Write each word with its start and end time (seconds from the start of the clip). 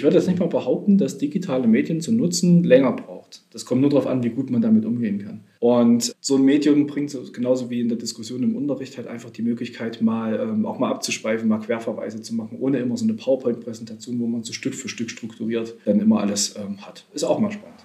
ich 0.00 0.04
würde 0.04 0.16
jetzt 0.16 0.28
nicht 0.28 0.40
mal 0.40 0.48
behaupten, 0.48 0.96
dass 0.96 1.18
digitale 1.18 1.68
Medien 1.68 2.00
zu 2.00 2.10
nutzen 2.10 2.64
länger 2.64 2.92
braucht. 2.92 3.42
Das 3.50 3.66
kommt 3.66 3.82
nur 3.82 3.90
darauf 3.90 4.06
an, 4.06 4.22
wie 4.22 4.30
gut 4.30 4.48
man 4.48 4.62
damit 4.62 4.86
umgehen 4.86 5.22
kann. 5.22 5.40
Und 5.58 6.16
so 6.22 6.36
ein 6.36 6.42
Medium 6.42 6.86
bringt 6.86 7.14
genauso 7.34 7.68
wie 7.68 7.82
in 7.82 7.90
der 7.90 7.98
Diskussion 7.98 8.42
im 8.42 8.56
Unterricht 8.56 8.96
halt 8.96 9.08
einfach 9.08 9.28
die 9.28 9.42
Möglichkeit, 9.42 10.00
mal 10.00 10.40
ähm, 10.40 10.64
auch 10.64 10.78
mal 10.78 10.90
abzuschweifen, 10.90 11.46
mal 11.50 11.58
Querverweise 11.58 12.22
zu 12.22 12.34
machen, 12.34 12.56
ohne 12.58 12.78
immer 12.78 12.96
so 12.96 13.04
eine 13.04 13.12
PowerPoint-Präsentation, 13.12 14.18
wo 14.20 14.26
man 14.26 14.42
so 14.42 14.54
Stück 14.54 14.74
für 14.74 14.88
Stück 14.88 15.10
strukturiert 15.10 15.74
dann 15.84 16.00
immer 16.00 16.20
alles 16.20 16.56
ähm, 16.56 16.80
hat. 16.80 17.04
Ist 17.12 17.24
auch 17.24 17.38
mal 17.38 17.52
spannend. 17.52 17.80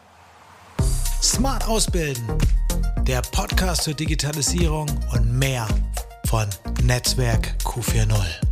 Smart 1.21 1.67
Ausbilden, 1.67 2.23
der 3.05 3.23
Podcast 3.33 3.83
zur 3.83 3.93
Digitalisierung 3.93 4.87
und 5.13 5.37
mehr 5.37 5.67
von 6.27 6.45
Netzwerk 6.85 7.55
Q40. 7.65 8.44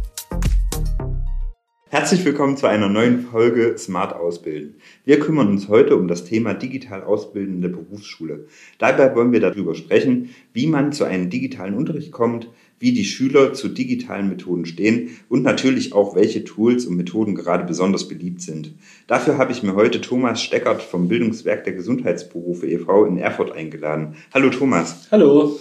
Herzlich 1.94 2.26
willkommen 2.26 2.58
zu 2.58 2.66
einer 2.66 2.90
neuen 2.90 3.22
Folge 3.22 3.76
Smart 3.78 4.16
Ausbilden. 4.16 4.78
Wir 5.06 5.20
kümmern 5.20 5.50
uns 5.50 5.68
heute 5.68 5.96
um 5.96 6.08
das 6.08 6.26
Thema 6.26 6.56
digital 6.56 7.04
ausbildende 7.04 7.70
Berufsschule. 7.70 8.48
Dabei 8.80 9.16
wollen 9.16 9.32
wir 9.32 9.40
darüber 9.40 9.76
sprechen, 9.76 10.30
wie 10.54 10.66
man 10.66 10.92
zu 10.92 11.04
einem 11.04 11.30
digitalen 11.30 11.76
Unterricht 11.76 12.12
kommt, 12.12 12.50
wie 12.80 12.94
die 12.94 13.06
Schüler 13.06 13.54
zu 13.54 13.68
digitalen 13.68 14.28
Methoden 14.28 14.66
stehen 14.66 15.12
und 15.30 15.44
natürlich 15.44 15.94
auch, 15.94 16.16
welche 16.16 16.44
Tools 16.44 16.88
und 16.88 16.98
Methoden 16.98 17.36
gerade 17.36 17.64
besonders 17.64 18.08
beliebt 18.08 18.42
sind. 18.42 18.74
Dafür 19.06 19.38
habe 19.38 19.52
ich 19.52 19.62
mir 19.62 19.76
heute 19.76 20.02
Thomas 20.02 20.42
Steckert 20.42 20.82
vom 20.82 21.08
Bildungswerk 21.08 21.64
der 21.64 21.74
Gesundheitsberufe 21.74 22.66
e.V. 22.66 23.06
in 23.06 23.20
Erfurt 23.20 23.52
eingeladen. 23.52 24.16
Hallo 24.34 24.50
Thomas. 24.50 25.10
Hallo. 25.12 25.60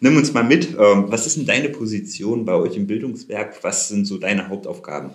Nimm 0.00 0.16
uns 0.16 0.32
mal 0.32 0.42
mit. 0.42 0.70
Ähm, 0.78 1.04
was 1.08 1.26
ist 1.26 1.36
denn 1.36 1.44
deine 1.44 1.68
Position 1.68 2.46
bei 2.46 2.54
euch 2.54 2.78
im 2.78 2.86
Bildungswerk? 2.86 3.62
Was 3.62 3.88
sind 3.88 4.06
so 4.06 4.16
deine 4.16 4.48
Hauptaufgaben? 4.48 5.10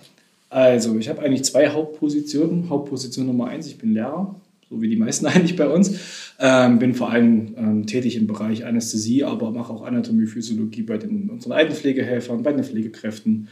Also, 0.48 0.96
ich 0.98 1.08
habe 1.08 1.22
eigentlich 1.22 1.44
zwei 1.44 1.68
Hauptpositionen. 1.68 2.70
Hauptposition 2.70 3.26
Nummer 3.26 3.48
eins, 3.48 3.66
ich 3.66 3.78
bin 3.78 3.94
Lehrer, 3.94 4.40
so 4.70 4.80
wie 4.80 4.88
die 4.88 4.96
meisten 4.96 5.26
eigentlich 5.26 5.56
bei 5.56 5.68
uns. 5.68 5.98
Ähm, 6.38 6.78
bin 6.78 6.94
vor 6.94 7.10
allem 7.10 7.54
ähm, 7.56 7.86
tätig 7.86 8.16
im 8.16 8.26
Bereich 8.26 8.64
Anästhesie, 8.64 9.24
aber 9.24 9.50
mache 9.50 9.72
auch 9.72 9.82
Anatomie, 9.82 10.26
Physiologie 10.26 10.82
bei 10.82 10.98
den, 10.98 11.30
unseren 11.30 11.52
Altenpflegehelfern, 11.52 12.42
bei 12.42 12.52
den 12.52 12.64
Pflegekräften. 12.64 13.48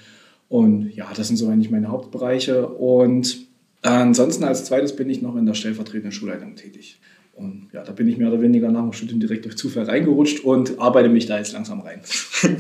Und 0.49 0.95
ja, 0.95 1.11
das 1.17 1.29
sind 1.29 1.37
so 1.37 1.49
eigentlich 1.49 1.71
meine 1.71 1.89
Hauptbereiche. 1.89 2.69
Und 2.69 3.39
ansonsten 3.83 4.45
als 4.45 4.65
zweites 4.65 4.95
bin 4.95 5.11
ich 5.11 5.23
noch 5.23 5.37
in 5.37 5.47
der 5.47 5.55
stellvertretenden 5.55 6.13
Schulleitung 6.13 6.55
tätig. 6.55 6.99
Und 7.37 7.69
ja, 7.73 7.83
da 7.83 7.93
bin 7.93 8.09
ich 8.09 8.17
mehr 8.17 8.29
oder 8.29 8.41
weniger 8.41 8.71
nach 8.71 8.83
dem 8.83 8.93
Studium 8.93 9.19
direkt 9.19 9.45
durch 9.45 9.57
Zufall 9.57 9.85
reingerutscht 9.85 10.45
und 10.45 10.79
arbeite 10.79 11.09
mich 11.09 11.27
da 11.27 11.39
jetzt 11.39 11.53
langsam 11.53 11.81
rein. 11.81 12.01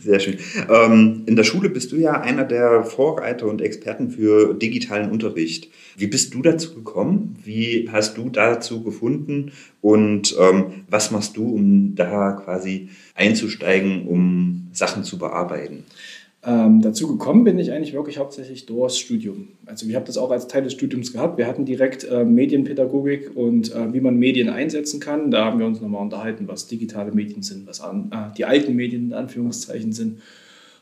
Sehr 0.00 0.20
schön. 0.20 0.38
Ähm, 0.68 1.22
in 1.26 1.36
der 1.36 1.44
Schule 1.44 1.70
bist 1.70 1.92
du 1.92 1.96
ja 1.96 2.20
einer 2.20 2.44
der 2.44 2.84
Vorreiter 2.84 3.46
und 3.46 3.60
Experten 3.60 4.10
für 4.10 4.54
digitalen 4.54 5.10
Unterricht. 5.10 5.68
Wie 5.96 6.06
bist 6.06 6.34
du 6.34 6.42
dazu 6.42 6.74
gekommen? 6.74 7.36
Wie 7.44 7.88
hast 7.90 8.16
du 8.16 8.30
dazu 8.30 8.82
gefunden? 8.82 9.52
Und 9.80 10.34
ähm, 10.38 10.84
was 10.88 11.10
machst 11.10 11.36
du, 11.36 11.48
um 11.54 11.94
da 11.94 12.32
quasi 12.32 12.88
einzusteigen, 13.14 14.06
um 14.06 14.68
Sachen 14.72 15.04
zu 15.04 15.18
bearbeiten? 15.18 15.84
Ähm, 16.42 16.80
dazu 16.80 17.06
gekommen 17.06 17.44
bin 17.44 17.58
ich 17.58 17.70
eigentlich 17.70 17.92
wirklich 17.92 18.16
hauptsächlich 18.16 18.64
durchs 18.64 18.98
Studium. 18.98 19.48
Also 19.66 19.86
wir 19.88 19.96
haben 19.96 20.06
das 20.06 20.16
auch 20.16 20.30
als 20.30 20.48
Teil 20.48 20.62
des 20.62 20.72
Studiums 20.72 21.12
gehabt. 21.12 21.36
Wir 21.36 21.46
hatten 21.46 21.66
direkt 21.66 22.04
äh, 22.04 22.24
Medienpädagogik 22.24 23.36
und 23.36 23.74
äh, 23.74 23.92
wie 23.92 24.00
man 24.00 24.16
Medien 24.16 24.48
einsetzen 24.48 25.00
kann. 25.00 25.30
Da 25.30 25.44
haben 25.44 25.58
wir 25.58 25.66
uns 25.66 25.82
nochmal 25.82 26.00
unterhalten, 26.00 26.48
was 26.48 26.66
digitale 26.66 27.12
Medien 27.12 27.42
sind, 27.42 27.66
was 27.66 27.82
an, 27.82 28.10
äh, 28.10 28.34
die 28.38 28.46
alten 28.46 28.74
Medien 28.74 29.08
in 29.08 29.12
Anführungszeichen 29.12 29.92
sind. 29.92 30.20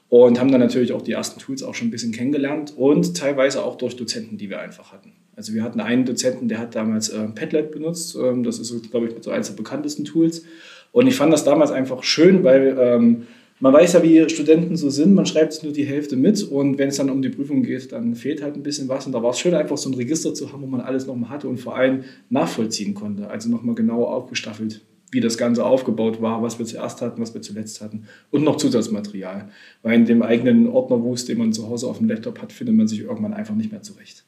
Und 0.08 0.38
haben 0.38 0.50
dann 0.52 0.60
natürlich 0.60 0.92
auch 0.92 1.02
die 1.02 1.12
ersten 1.12 1.40
Tools 1.40 1.62
auch 1.64 1.74
schon 1.74 1.88
ein 1.88 1.90
bisschen 1.90 2.12
kennengelernt 2.12 2.72
und 2.76 3.16
teilweise 3.16 3.62
auch 3.64 3.76
durch 3.76 3.96
Dozenten, 3.96 4.38
die 4.38 4.48
wir 4.48 4.60
einfach 4.60 4.92
hatten. 4.92 5.12
Also 5.36 5.52
wir 5.54 5.62
hatten 5.64 5.80
einen 5.80 6.06
Dozenten, 6.06 6.48
der 6.48 6.58
hat 6.60 6.76
damals 6.76 7.08
äh, 7.08 7.26
Padlet 7.34 7.72
benutzt. 7.72 8.16
Ähm, 8.16 8.44
das 8.44 8.60
ist, 8.60 8.90
glaube 8.92 9.08
ich, 9.08 9.14
mit 9.14 9.24
so 9.24 9.32
eines 9.32 9.48
der 9.48 9.56
bekanntesten 9.56 10.04
Tools. 10.04 10.44
Und 10.92 11.08
ich 11.08 11.16
fand 11.16 11.32
das 11.32 11.42
damals 11.42 11.72
einfach 11.72 12.04
schön, 12.04 12.44
weil... 12.44 12.78
Ähm, 12.78 13.26
man 13.60 13.72
weiß 13.72 13.94
ja, 13.94 14.02
wie 14.02 14.28
Studenten 14.28 14.76
so 14.76 14.88
sind, 14.90 15.14
man 15.14 15.26
schreibt 15.26 15.62
nur 15.62 15.72
die 15.72 15.84
Hälfte 15.84 16.16
mit 16.16 16.42
und 16.44 16.78
wenn 16.78 16.88
es 16.88 16.96
dann 16.96 17.10
um 17.10 17.22
die 17.22 17.28
Prüfung 17.28 17.62
geht, 17.62 17.92
dann 17.92 18.14
fehlt 18.14 18.42
halt 18.42 18.54
ein 18.54 18.62
bisschen 18.62 18.88
was. 18.88 19.06
Und 19.06 19.12
da 19.12 19.22
war 19.22 19.30
es 19.30 19.38
schön, 19.38 19.54
einfach 19.54 19.76
so 19.76 19.90
ein 19.90 19.94
Register 19.94 20.32
zu 20.34 20.52
haben, 20.52 20.62
wo 20.62 20.66
man 20.66 20.80
alles 20.80 21.06
nochmal 21.06 21.30
hatte 21.30 21.48
und 21.48 21.58
vor 21.58 21.76
allem 21.76 22.04
nachvollziehen 22.30 22.94
konnte. 22.94 23.28
Also 23.28 23.48
nochmal 23.48 23.74
genau 23.74 24.04
aufgestaffelt, 24.04 24.82
wie 25.10 25.20
das 25.20 25.38
Ganze 25.38 25.64
aufgebaut 25.64 26.22
war, 26.22 26.42
was 26.42 26.58
wir 26.58 26.66
zuerst 26.66 27.02
hatten, 27.02 27.20
was 27.20 27.34
wir 27.34 27.42
zuletzt 27.42 27.80
hatten 27.80 28.04
und 28.30 28.44
noch 28.44 28.56
Zusatzmaterial. 28.56 29.48
Weil 29.82 29.94
in 29.94 30.06
dem 30.06 30.22
eigenen 30.22 30.68
Ordnerwust, 30.68 31.28
den 31.28 31.38
man 31.38 31.52
zu 31.52 31.68
Hause 31.68 31.88
auf 31.88 31.98
dem 31.98 32.08
Laptop 32.08 32.40
hat, 32.40 32.52
findet 32.52 32.76
man 32.76 32.86
sich 32.86 33.00
irgendwann 33.00 33.34
einfach 33.34 33.54
nicht 33.54 33.72
mehr 33.72 33.82
zurecht. 33.82 34.24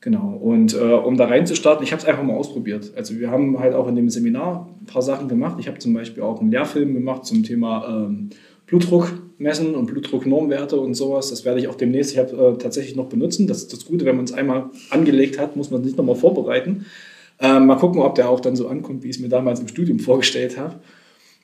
Genau. 0.00 0.36
Und 0.36 0.74
äh, 0.74 0.78
um 0.78 1.16
da 1.16 1.26
reinzustarten, 1.26 1.82
ich 1.82 1.92
habe 1.92 2.02
es 2.02 2.06
einfach 2.06 2.22
mal 2.22 2.34
ausprobiert. 2.34 2.92
Also 2.96 3.18
wir 3.18 3.30
haben 3.30 3.58
halt 3.58 3.74
auch 3.74 3.88
in 3.88 3.96
dem 3.96 4.08
Seminar 4.08 4.68
ein 4.80 4.86
paar 4.86 5.02
Sachen 5.02 5.28
gemacht. 5.28 5.56
Ich 5.58 5.68
habe 5.68 5.78
zum 5.78 5.94
Beispiel 5.94 6.22
auch 6.22 6.40
einen 6.40 6.50
Lehrfilm 6.50 6.94
gemacht 6.94 7.24
zum 7.24 7.42
Thema 7.42 8.04
ähm, 8.06 8.30
Blutdruck 8.66 9.12
messen 9.38 9.74
und 9.74 9.86
Blutdrucknormwerte 9.86 10.78
und 10.78 10.94
sowas. 10.94 11.30
Das 11.30 11.44
werde 11.44 11.60
ich 11.60 11.68
auch 11.68 11.74
demnächst 11.74 12.12
ich 12.12 12.18
hab, 12.18 12.32
äh, 12.32 12.58
tatsächlich 12.58 12.96
noch 12.96 13.06
benutzen. 13.06 13.46
Das 13.46 13.58
ist 13.58 13.72
das 13.72 13.84
Gute, 13.84 14.04
wenn 14.04 14.16
man 14.16 14.24
es 14.24 14.32
einmal 14.32 14.70
angelegt 14.90 15.38
hat, 15.38 15.56
muss 15.56 15.70
man 15.70 15.80
es 15.80 15.86
nicht 15.86 15.98
nochmal 15.98 16.16
vorbereiten. 16.16 16.86
Ähm, 17.38 17.66
mal 17.66 17.76
gucken, 17.76 18.00
ob 18.00 18.14
der 18.14 18.30
auch 18.30 18.40
dann 18.40 18.56
so 18.56 18.68
ankommt, 18.68 19.02
wie 19.02 19.10
ich 19.10 19.16
es 19.16 19.22
mir 19.22 19.28
damals 19.28 19.60
im 19.60 19.68
Studium 19.68 19.98
vorgestellt 19.98 20.58
habe. 20.58 20.76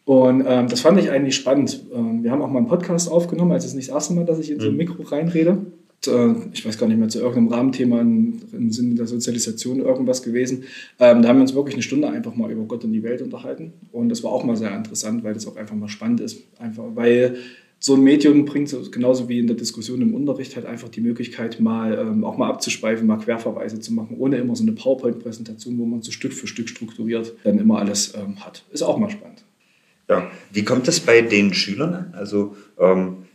Und 0.05 0.45
ähm, 0.47 0.69
das 0.69 0.81
fand 0.81 0.99
ich 0.99 1.11
eigentlich 1.11 1.37
spannend. 1.37 1.85
Ähm, 1.95 2.25
wir 2.25 2.31
haben 2.33 2.43
auch 2.43 2.49
mal 2.49 2.59
einen 2.59 2.67
Podcast 2.67 3.11
aufgenommen, 3.11 3.53
also 3.53 3.67
es 3.67 3.73
ist 3.73 3.77
nicht 3.77 3.89
das 3.89 3.95
erste 3.95 4.15
Mal, 4.15 4.25
dass 4.25 4.39
ich 4.39 4.51
in 4.51 4.59
so 4.59 4.67
ein 4.67 4.73
mhm. 4.73 4.79
Mikro 4.79 5.03
reinrede. 5.03 5.59
Äh, 6.07 6.35
ich 6.53 6.65
weiß 6.65 6.79
gar 6.79 6.87
nicht 6.87 6.99
mehr, 6.99 7.09
zu 7.09 7.21
irgendeinem 7.21 7.49
Rahmenthema 7.49 8.01
im 8.01 8.73
Sinne 8.73 8.95
der 8.95 9.07
Sozialisation 9.07 9.81
irgendwas 9.81 10.23
gewesen. 10.23 10.65
Ähm, 10.99 11.23
da 11.23 11.29
haben 11.29 11.37
wir 11.37 11.43
uns 11.43 11.55
wirklich 11.55 11.75
eine 11.75 11.83
Stunde 11.83 12.09
einfach 12.09 12.35
mal 12.35 12.51
über 12.51 12.65
Gott 12.65 12.85
und 12.85 12.93
die 12.93 13.03
Welt 13.03 13.23
unterhalten. 13.23 13.73
Und 13.93 14.09
das 14.09 14.23
war 14.23 14.33
auch 14.33 14.45
mal 14.45 14.57
sehr 14.57 14.75
interessant, 14.75 15.25
weil 15.25 15.35
das 15.35 15.47
auch 15.47 15.57
einfach 15.57 15.77
mal 15.77 15.89
spannend 15.89 16.21
ist. 16.21 16.43
Einfach 16.59 16.85
weil 16.95 17.37
so 17.79 17.95
ein 17.95 18.03
Medium 18.03 18.45
bringt 18.45 18.73
genauso 18.93 19.29
wie 19.29 19.41
in 19.41 19.49
der 19.49 19.57
Diskussion 19.57 20.01
im 20.03 20.15
Unterricht 20.15 20.55
halt 20.55 20.67
einfach 20.67 20.89
die 20.89 21.01
Möglichkeit, 21.01 21.59
mal 21.59 21.99
ähm, 21.99 22.25
auch 22.25 22.37
mal 22.37 22.49
abzuschweifen, 22.49 23.09
mal 23.09 23.19
Querverweise 23.19 23.81
zu 23.81 23.93
machen, 23.93 24.17
ohne 24.19 24.37
immer 24.37 24.55
so 24.55 24.63
eine 24.63 24.71
PowerPoint-Präsentation, 24.71 25.77
wo 25.79 25.85
man 25.85 26.01
so 26.01 26.13
Stück 26.13 26.33
für 26.33 26.47
Stück 26.47 26.69
strukturiert 26.69 27.35
dann 27.43 27.59
immer 27.59 27.81
alles 27.81 28.15
ähm, 28.15 28.45
hat. 28.45 28.65
Ist 28.71 28.83
auch 28.83 28.99
mal 28.99 29.11
spannend. 29.11 29.45
Ja, 30.09 30.31
wie 30.53 30.63
kommt 30.65 30.87
das 30.87 31.01
bei 31.01 31.23
den 31.23 31.55
Schülern? 31.55 32.13
Also 32.17 32.55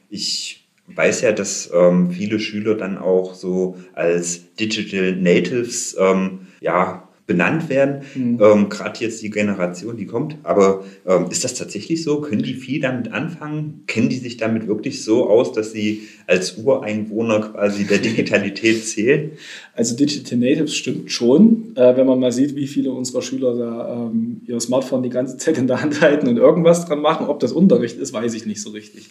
ich 0.09 0.56
weiß 0.87 1.21
ja, 1.21 1.31
dass 1.31 1.69
ähm, 1.73 2.11
viele 2.11 2.39
Schüler 2.39 2.75
dann 2.75 2.97
auch 2.97 3.33
so 3.33 3.77
als 3.93 4.53
Digital 4.55 5.15
Natives 5.15 5.95
ähm, 5.99 6.47
ja, 6.61 7.07
benannt 7.27 7.67
werden. 7.67 8.03
Mhm. 8.15 8.39
Ähm, 8.41 8.69
Gerade 8.69 9.01
jetzt 9.01 9.21
die 9.21 9.29
Generation, 9.29 9.97
die 9.97 10.05
kommt. 10.05 10.37
Aber 10.43 10.85
ähm, 11.05 11.25
ist 11.29 11.43
das 11.43 11.53
tatsächlich 11.55 12.01
so? 12.01 12.21
Können 12.21 12.41
die 12.41 12.53
viel 12.53 12.79
damit 12.79 13.11
anfangen? 13.11 13.83
Kennen 13.85 14.07
die 14.07 14.15
sich 14.15 14.37
damit 14.37 14.67
wirklich 14.67 15.03
so 15.03 15.29
aus, 15.29 15.51
dass 15.51 15.73
sie 15.73 16.07
als 16.25 16.57
Ureinwohner 16.57 17.41
quasi 17.41 17.85
der 17.85 17.97
Digitalität 17.97 18.85
zählen? 18.87 19.31
Also 19.75 19.95
Digital 19.97 20.39
Natives 20.39 20.73
stimmt 20.73 21.11
schon, 21.11 21.75
äh, 21.75 21.97
wenn 21.97 22.07
man 22.07 22.17
mal 22.17 22.31
sieht, 22.31 22.55
wie 22.55 22.65
viele 22.65 22.91
unserer 22.91 23.21
Schüler 23.21 23.55
da 23.55 24.07
ähm, 24.07 24.41
ihr 24.47 24.59
Smartphone 24.61 25.03
die 25.03 25.09
ganze 25.09 25.35
Zeit 25.35 25.57
in 25.57 25.67
der 25.67 25.81
Hand 25.81 25.99
halten 25.99 26.29
und 26.29 26.37
irgendwas 26.37 26.85
dran 26.85 27.01
machen. 27.01 27.27
Ob 27.27 27.41
das 27.41 27.51
Unterricht 27.51 27.97
ist, 27.97 28.13
weiß 28.13 28.33
ich 28.35 28.45
nicht 28.45 28.61
so 28.61 28.69
richtig. 28.69 29.09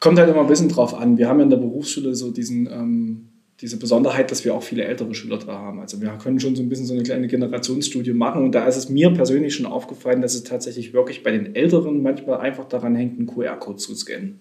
Kommt 0.00 0.18
halt 0.18 0.30
immer 0.30 0.40
ein 0.40 0.46
bisschen 0.46 0.68
drauf 0.68 0.94
an. 0.94 1.18
Wir 1.18 1.28
haben 1.28 1.38
ja 1.38 1.44
in 1.44 1.50
der 1.50 1.56
Berufsschule 1.56 2.14
so 2.14 2.30
diesen, 2.30 2.66
ähm, 2.66 3.28
diese 3.60 3.78
Besonderheit, 3.78 4.30
dass 4.30 4.44
wir 4.44 4.54
auch 4.54 4.62
viele 4.62 4.84
ältere 4.84 5.14
Schüler 5.14 5.38
da 5.38 5.58
haben. 5.58 5.80
Also 5.80 6.00
wir 6.00 6.10
können 6.22 6.38
schon 6.38 6.54
so 6.54 6.62
ein 6.62 6.68
bisschen 6.68 6.86
so 6.86 6.94
eine 6.94 7.02
kleine 7.02 7.26
Generationsstudie 7.26 8.12
machen 8.12 8.44
und 8.44 8.54
da 8.54 8.66
ist 8.66 8.76
es 8.76 8.88
mir 8.88 9.10
persönlich 9.10 9.54
schon 9.54 9.66
aufgefallen, 9.66 10.22
dass 10.22 10.34
es 10.34 10.44
tatsächlich 10.44 10.92
wirklich 10.92 11.24
bei 11.24 11.32
den 11.32 11.56
Älteren 11.56 12.02
manchmal 12.02 12.38
einfach 12.38 12.68
daran 12.68 12.94
hängt, 12.94 13.18
einen 13.18 13.26
QR-Code 13.26 13.78
zu 13.78 13.94
scannen. 13.96 14.38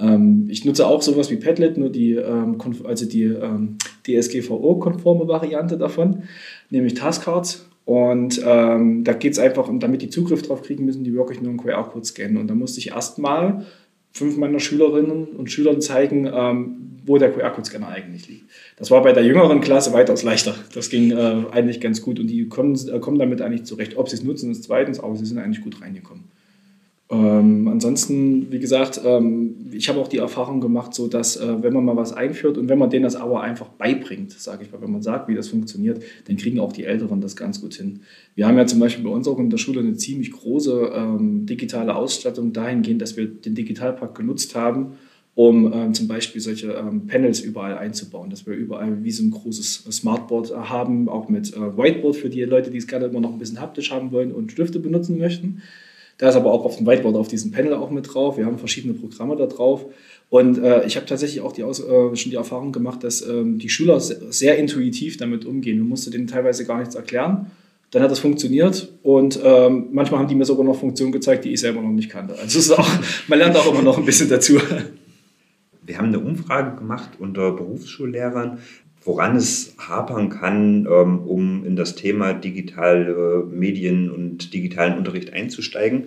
Ähm, 0.00 0.46
ich 0.48 0.64
nutze 0.64 0.86
auch 0.86 1.02
sowas 1.02 1.30
wie 1.30 1.36
Padlet, 1.36 1.76
nur 1.76 1.90
die, 1.90 2.14
ähm, 2.14 2.58
also 2.84 3.06
die 3.06 3.24
ähm, 3.24 3.76
DSGVO-konforme 4.04 5.28
Variante 5.28 5.76
davon, 5.78 6.24
nämlich 6.70 6.94
Taskcards. 6.94 7.66
Und 7.84 8.40
ähm, 8.44 9.04
da 9.04 9.12
geht 9.12 9.32
es 9.32 9.38
einfach, 9.38 9.68
und 9.68 9.82
damit 9.82 10.02
die 10.02 10.10
Zugriff 10.10 10.42
drauf 10.42 10.62
kriegen, 10.62 10.84
müssen 10.84 11.04
die 11.04 11.14
wirklich 11.14 11.40
nur 11.40 11.50
einen 11.50 11.58
QR-Code 11.58 12.04
scannen. 12.04 12.36
Und 12.36 12.48
da 12.48 12.54
musste 12.54 12.78
ich 12.78 12.90
erstmal 12.90 13.66
fünf 14.12 14.36
meiner 14.36 14.60
Schülerinnen 14.60 15.28
und 15.28 15.50
Schülern 15.50 15.80
zeigen, 15.80 16.26
ähm, 16.32 16.76
wo 17.06 17.18
der 17.18 17.32
QR-Code-Scanner 17.32 17.88
eigentlich 17.88 18.28
liegt. 18.28 18.44
Das 18.76 18.90
war 18.90 19.02
bei 19.02 19.12
der 19.12 19.24
jüngeren 19.24 19.60
Klasse 19.60 19.92
weitaus 19.92 20.22
leichter. 20.22 20.54
Das 20.74 20.90
ging 20.90 21.12
äh, 21.12 21.44
eigentlich 21.50 21.80
ganz 21.80 22.02
gut 22.02 22.20
und 22.20 22.26
die 22.26 22.48
kommen, 22.48 22.76
äh, 22.88 22.98
kommen 22.98 23.18
damit 23.18 23.40
eigentlich 23.40 23.64
zurecht. 23.64 23.96
Ob 23.96 24.08
sie 24.08 24.16
es 24.16 24.22
nutzen, 24.22 24.50
ist 24.50 24.64
zweitens, 24.64 25.00
aber 25.00 25.16
sie 25.16 25.26
sind 25.26 25.38
eigentlich 25.38 25.62
gut 25.62 25.80
reingekommen. 25.80 26.24
Ähm, 27.12 27.66
ansonsten, 27.66 28.52
wie 28.52 28.60
gesagt, 28.60 29.00
ähm, 29.04 29.68
ich 29.72 29.88
habe 29.88 29.98
auch 29.98 30.06
die 30.06 30.18
Erfahrung 30.18 30.60
gemacht, 30.60 30.94
so 30.94 31.08
dass 31.08 31.36
äh, 31.36 31.60
wenn 31.60 31.72
man 31.72 31.84
mal 31.84 31.96
was 31.96 32.12
einführt 32.12 32.56
und 32.56 32.68
wenn 32.68 32.78
man 32.78 32.88
denen 32.88 33.02
das 33.02 33.16
aber 33.16 33.42
einfach 33.42 33.66
beibringt, 33.66 34.30
sage 34.30 34.62
ich 34.62 34.70
mal, 34.70 34.80
wenn 34.80 34.92
man 34.92 35.02
sagt, 35.02 35.26
wie 35.26 35.34
das 35.34 35.48
funktioniert, 35.48 36.00
dann 36.28 36.36
kriegen 36.36 36.60
auch 36.60 36.72
die 36.72 36.84
Älteren 36.84 37.20
das 37.20 37.34
ganz 37.34 37.60
gut 37.60 37.74
hin. 37.74 38.00
Wir 38.36 38.46
haben 38.46 38.56
ja 38.56 38.64
zum 38.64 38.78
Beispiel 38.78 39.02
bei 39.02 39.10
uns 39.10 39.26
auch 39.26 39.40
in 39.40 39.50
der 39.50 39.58
Schule 39.58 39.80
eine 39.80 39.94
ziemlich 39.96 40.30
große 40.30 40.92
ähm, 40.94 41.46
digitale 41.46 41.96
Ausstattung 41.96 42.52
dahingehend, 42.52 43.02
dass 43.02 43.16
wir 43.16 43.26
den 43.26 43.56
Digitalpakt 43.56 44.14
genutzt 44.14 44.54
haben, 44.54 44.92
um 45.34 45.72
ähm, 45.72 45.94
zum 45.94 46.06
Beispiel 46.06 46.40
solche 46.40 46.74
ähm, 46.74 47.08
Panels 47.08 47.40
überall 47.40 47.76
einzubauen, 47.76 48.30
dass 48.30 48.46
wir 48.46 48.54
überall 48.54 49.02
wie 49.02 49.10
so 49.10 49.24
ein 49.24 49.32
großes 49.32 49.84
Smartboard 49.90 50.54
haben, 50.54 51.08
auch 51.08 51.28
mit 51.28 51.54
äh, 51.54 51.76
Whiteboard 51.76 52.14
für 52.14 52.30
die 52.30 52.42
Leute, 52.44 52.70
die 52.70 52.78
es 52.78 52.86
gerne 52.86 53.06
immer 53.06 53.20
noch 53.20 53.32
ein 53.32 53.38
bisschen 53.40 53.60
haptisch 53.60 53.90
haben 53.90 54.12
wollen 54.12 54.30
und 54.30 54.52
Stifte 54.52 54.78
benutzen 54.78 55.18
möchten. 55.18 55.62
Da 56.20 56.28
ist 56.28 56.36
aber 56.36 56.52
auch 56.52 56.66
auf 56.66 56.76
dem 56.76 56.86
Whiteboard 56.86 57.16
auf 57.16 57.28
diesem 57.28 57.50
Panel 57.50 57.72
auch 57.72 57.88
mit 57.88 58.12
drauf. 58.12 58.36
Wir 58.36 58.44
haben 58.44 58.58
verschiedene 58.58 58.92
Programme 58.92 59.36
da 59.36 59.46
drauf. 59.46 59.86
Und 60.28 60.58
äh, 60.58 60.84
ich 60.84 60.96
habe 60.96 61.06
tatsächlich 61.06 61.40
auch 61.40 61.52
die 61.52 61.62
Aus, 61.62 61.80
äh, 61.80 62.14
schon 62.14 62.30
die 62.30 62.36
Erfahrung 62.36 62.72
gemacht, 62.72 63.02
dass 63.04 63.26
ähm, 63.26 63.58
die 63.58 63.70
Schüler 63.70 63.98
sehr, 64.00 64.18
sehr, 64.28 64.58
intuitiv 64.58 65.16
damit 65.16 65.46
umgehen. 65.46 65.78
Man 65.78 65.88
musste 65.88 66.10
denen 66.10 66.26
teilweise 66.26 66.66
gar 66.66 66.78
nichts 66.78 66.94
erklären. 66.94 67.50
Dann 67.90 68.02
hat 68.02 68.10
das 68.10 68.18
funktioniert 68.18 68.92
und 69.02 69.40
ähm, 69.42 69.86
manchmal 69.92 70.20
haben 70.20 70.28
die 70.28 70.34
mir 70.34 70.44
sogar 70.44 70.62
noch 70.62 70.78
Funktionen 70.78 71.10
gezeigt, 71.10 71.46
die 71.46 71.54
ich 71.54 71.60
selber 71.60 71.80
noch 71.80 71.88
nicht 71.88 72.10
kannte. 72.10 72.38
Also 72.38 72.76
auch, 72.76 72.88
man 73.28 73.38
lernt 73.38 73.56
auch 73.56 73.72
immer 73.72 73.82
noch 73.82 73.96
ein 73.96 74.04
bisschen 74.04 74.28
dazu. 74.28 74.60
Wir 75.82 75.96
haben 75.96 76.08
eine 76.08 76.20
Umfrage 76.20 76.76
gemacht 76.76 77.12
unter 77.18 77.50
Berufsschullehrern, 77.52 78.58
woran 79.02 79.36
es 79.36 79.74
hapern 79.78 80.28
kann, 80.28 80.86
ähm, 80.86 81.20
um 81.20 81.64
in 81.64 81.76
das 81.76 81.94
Thema 81.94 82.32
digitale 82.32 83.46
Medien 83.50 84.10
und 84.10 84.52
digitalen 84.52 84.98
Unterricht 84.98 85.32
einzusteigen. 85.32 86.04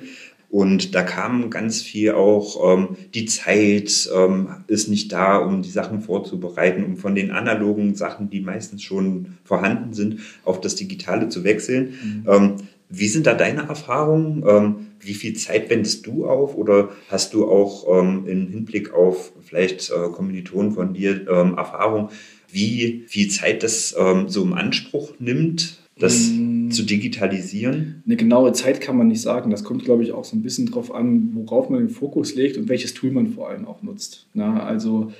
Und 0.53 0.93
da 0.93 1.01
kam 1.01 1.49
ganz 1.49 1.81
viel 1.81 2.11
auch, 2.11 2.77
ähm, 2.77 2.89
die 3.15 3.25
Zeit 3.25 4.07
ähm, 4.15 4.49
ist 4.67 4.87
nicht 4.87 5.11
da, 5.11 5.37
um 5.37 5.63
die 5.63 5.71
Sachen 5.71 6.01
vorzubereiten, 6.01 6.83
um 6.83 6.95
von 6.95 7.15
den 7.15 7.31
analogen 7.31 7.95
Sachen, 7.95 8.29
die 8.29 8.41
meistens 8.41 8.83
schon 8.83 9.37
vorhanden 9.43 9.93
sind, 9.93 10.19
auf 10.45 10.61
das 10.61 10.75
Digitale 10.75 11.29
zu 11.29 11.43
wechseln. 11.43 11.95
Mhm. 12.03 12.29
Ähm, 12.31 12.55
wie 12.87 13.07
sind 13.07 13.25
da 13.25 13.33
deine 13.33 13.67
Erfahrungen? 13.67 14.43
Ähm, 14.47 14.75
wie 14.99 15.15
viel 15.15 15.35
Zeit 15.35 15.71
wendest 15.71 16.05
du 16.05 16.27
auf? 16.27 16.55
Oder 16.55 16.89
hast 17.09 17.33
du 17.33 17.49
auch 17.49 17.87
ähm, 17.89 18.27
im 18.27 18.47
Hinblick 18.47 18.93
auf 18.93 19.33
vielleicht 19.41 19.89
äh, 19.89 20.09
Kommilitonen 20.11 20.73
von 20.73 20.93
dir 20.93 21.27
Erfahrung, 21.57 22.09
wie 22.53 23.03
viel 23.07 23.27
Zeit 23.29 23.63
das 23.63 23.89
so 23.89 24.43
im 24.43 24.53
Anspruch 24.53 25.13
nimmt? 25.19 25.83
das 25.99 26.31
mm. 26.31 26.71
zu 26.71 26.83
digitalisieren? 26.83 28.03
Eine 28.05 28.15
genaue 28.15 28.53
Zeit 28.53 28.81
kann 28.81 28.97
man 28.97 29.07
nicht 29.07 29.21
sagen. 29.21 29.51
Das 29.51 29.63
kommt, 29.63 29.85
glaube 29.85 30.03
ich, 30.03 30.11
auch 30.11 30.23
so 30.23 30.35
ein 30.35 30.41
bisschen 30.41 30.67
darauf 30.67 30.93
an, 30.93 31.31
worauf 31.33 31.69
man 31.69 31.79
den 31.79 31.89
Fokus 31.89 32.35
legt 32.35 32.57
und 32.57 32.69
welches 32.69 32.93
Tool 32.93 33.11
man 33.11 33.27
vor 33.27 33.49
allem 33.49 33.65
auch 33.65 33.81
nutzt. 33.83 34.27
Na, 34.33 34.63
also 34.63 35.11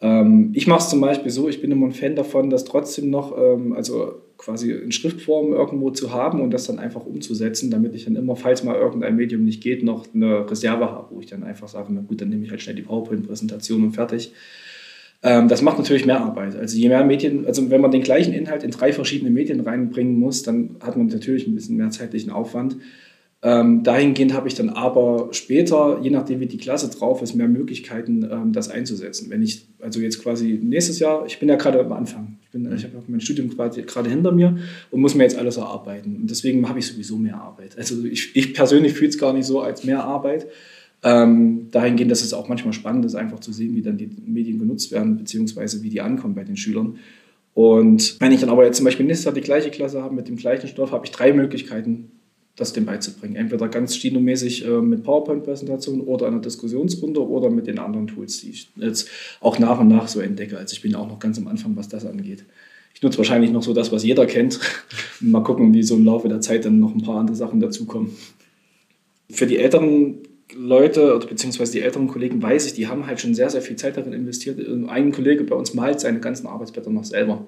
ähm, 0.00 0.50
ich 0.54 0.66
mache 0.66 0.80
es 0.80 0.90
zum 0.90 1.00
Beispiel 1.00 1.30
so, 1.30 1.48
ich 1.48 1.60
bin 1.60 1.70
immer 1.70 1.86
ein 1.86 1.92
Fan 1.92 2.14
davon, 2.14 2.50
das 2.50 2.64
trotzdem 2.64 3.10
noch, 3.10 3.36
ähm, 3.36 3.72
also 3.72 4.22
quasi 4.36 4.70
in 4.70 4.92
Schriftform 4.92 5.52
irgendwo 5.52 5.90
zu 5.90 6.12
haben 6.12 6.40
und 6.40 6.52
das 6.52 6.66
dann 6.66 6.78
einfach 6.78 7.04
umzusetzen, 7.04 7.72
damit 7.72 7.94
ich 7.96 8.04
dann 8.04 8.14
immer, 8.14 8.36
falls 8.36 8.62
mal 8.62 8.76
irgendein 8.76 9.16
Medium 9.16 9.44
nicht 9.44 9.60
geht, 9.60 9.82
noch 9.82 10.06
eine 10.14 10.48
Reserve 10.48 10.92
habe, 10.92 11.12
wo 11.12 11.20
ich 11.20 11.26
dann 11.26 11.42
einfach 11.42 11.66
sage, 11.66 11.88
na 11.90 12.02
gut, 12.02 12.20
dann 12.20 12.28
nehme 12.28 12.44
ich 12.44 12.50
halt 12.50 12.62
schnell 12.62 12.76
die 12.76 12.82
PowerPoint-Präsentation 12.82 13.82
und 13.82 13.92
fertig. 13.92 14.32
Ähm, 15.22 15.48
das 15.48 15.62
macht 15.62 15.78
natürlich 15.78 16.06
mehr 16.06 16.20
Arbeit. 16.20 16.56
Also 16.56 16.76
je 16.76 16.88
mehr 16.88 17.04
Medien, 17.04 17.46
also 17.46 17.70
wenn 17.70 17.80
man 17.80 17.90
den 17.90 18.02
gleichen 18.02 18.32
Inhalt 18.32 18.62
in 18.62 18.70
drei 18.70 18.92
verschiedene 18.92 19.30
Medien 19.30 19.60
reinbringen 19.60 20.18
muss, 20.18 20.42
dann 20.42 20.76
hat 20.80 20.96
man 20.96 21.08
natürlich 21.08 21.46
ein 21.46 21.54
bisschen 21.54 21.76
mehr 21.76 21.90
zeitlichen 21.90 22.30
Aufwand. 22.30 22.76
Ähm, 23.40 23.84
dahingehend 23.84 24.32
habe 24.34 24.48
ich 24.48 24.56
dann 24.56 24.68
aber 24.68 25.28
später, 25.30 26.00
je 26.02 26.10
nachdem 26.10 26.40
wie 26.40 26.46
die 26.46 26.56
Klasse 26.56 26.90
drauf 26.90 27.22
ist, 27.22 27.34
mehr 27.34 27.46
Möglichkeiten, 27.46 28.28
ähm, 28.28 28.52
das 28.52 28.68
einzusetzen. 28.68 29.30
Wenn 29.30 29.42
ich, 29.42 29.68
also 29.80 30.00
jetzt 30.00 30.20
quasi 30.20 30.58
nächstes 30.60 30.98
Jahr, 30.98 31.24
ich 31.24 31.38
bin 31.38 31.48
ja 31.48 31.54
gerade 31.54 31.78
am 31.78 31.92
Anfang, 31.92 32.38
ich, 32.42 32.50
bin, 32.50 32.72
ich 32.74 32.82
habe 32.82 32.94
mein 33.06 33.20
Studium 33.20 33.48
quasi 33.50 33.82
gerade 33.82 34.10
hinter 34.10 34.32
mir 34.32 34.58
und 34.90 35.00
muss 35.00 35.14
mir 35.14 35.22
jetzt 35.22 35.38
alles 35.38 35.56
erarbeiten. 35.56 36.16
Und 36.16 36.30
deswegen 36.30 36.68
habe 36.68 36.80
ich 36.80 36.88
sowieso 36.88 37.16
mehr 37.16 37.40
Arbeit. 37.40 37.78
Also 37.78 38.04
ich, 38.04 38.34
ich 38.34 38.54
persönlich 38.54 38.94
fühle 38.94 39.10
es 39.10 39.18
gar 39.18 39.32
nicht 39.32 39.46
so 39.46 39.60
als 39.60 39.84
mehr 39.84 40.02
Arbeit. 40.02 40.48
Ähm, 41.04 41.68
dahingehend, 41.70 42.10
dass 42.10 42.22
es 42.22 42.34
auch 42.34 42.48
manchmal 42.48 42.72
spannend 42.72 43.04
ist, 43.04 43.14
einfach 43.14 43.38
zu 43.38 43.52
sehen, 43.52 43.76
wie 43.76 43.82
dann 43.82 43.98
die 43.98 44.10
Medien 44.26 44.58
genutzt 44.58 44.90
werden, 44.90 45.16
beziehungsweise 45.16 45.82
wie 45.82 45.90
die 45.90 46.00
ankommen 46.00 46.34
bei 46.34 46.44
den 46.44 46.56
Schülern. 46.56 46.98
Und 47.54 48.20
wenn 48.20 48.32
ich 48.32 48.40
dann 48.40 48.50
aber 48.50 48.64
jetzt 48.64 48.76
zum 48.76 48.84
Beispiel 48.84 49.06
nächstes 49.06 49.24
Jahr 49.24 49.34
die 49.34 49.40
gleiche 49.40 49.70
Klasse 49.70 50.02
habe 50.02 50.14
mit 50.14 50.28
dem 50.28 50.36
gleichen 50.36 50.68
Stoff, 50.68 50.92
habe 50.92 51.06
ich 51.06 51.12
drei 51.12 51.32
Möglichkeiten, 51.32 52.10
das 52.58 52.72
dem 52.72 52.86
beizubringen. 52.86 53.36
Entweder 53.36 53.68
ganz 53.68 53.96
stinomäßig 53.96 54.66
äh, 54.66 54.80
mit 54.80 55.04
PowerPoint-Präsentationen 55.04 56.02
oder 56.02 56.26
einer 56.26 56.40
Diskussionsrunde 56.40 57.26
oder 57.26 57.50
mit 57.50 57.66
den 57.66 57.78
anderen 57.78 58.08
Tools, 58.08 58.40
die 58.40 58.50
ich 58.50 58.68
jetzt 58.76 59.08
auch 59.40 59.58
nach 59.58 59.78
und 59.80 59.88
nach 59.88 60.08
so 60.08 60.20
entdecke. 60.20 60.58
Also 60.58 60.72
ich 60.72 60.82
bin 60.82 60.94
auch 60.94 61.08
noch 61.08 61.18
ganz 61.18 61.38
am 61.38 61.46
Anfang, 61.46 61.76
was 61.76 61.88
das 61.88 62.04
angeht. 62.04 62.44
Ich 62.94 63.02
nutze 63.02 63.18
wahrscheinlich 63.18 63.52
noch 63.52 63.62
so 63.62 63.74
das, 63.74 63.92
was 63.92 64.04
jeder 64.04 64.26
kennt. 64.26 64.58
Mal 65.20 65.42
gucken, 65.42 65.72
wie 65.72 65.82
so 65.82 65.94
im 65.96 66.04
Laufe 66.04 66.28
der 66.28 66.40
Zeit 66.40 66.64
dann 66.64 66.80
noch 66.80 66.94
ein 66.94 67.02
paar 67.02 67.20
andere 67.20 67.36
Sachen 67.36 67.60
dazukommen. 67.60 68.10
Für 69.30 69.46
die 69.46 69.58
älteren 69.58 70.18
Leute 70.54 71.14
oder 71.14 71.26
beziehungsweise 71.26 71.72
die 71.72 71.82
älteren 71.82 72.08
Kollegen 72.08 72.42
weiß 72.42 72.66
ich, 72.66 72.74
die 72.74 72.86
haben 72.86 73.06
halt 73.06 73.20
schon 73.20 73.34
sehr, 73.34 73.50
sehr 73.50 73.62
viel 73.62 73.76
Zeit 73.76 73.96
darin 73.96 74.12
investiert. 74.12 74.58
Ein 74.88 75.12
Kollege 75.12 75.44
bei 75.44 75.54
uns 75.54 75.74
malt 75.74 76.00
seine 76.00 76.20
ganzen 76.20 76.46
Arbeitsblätter 76.46 76.90
noch 76.90 77.04
selber. 77.04 77.46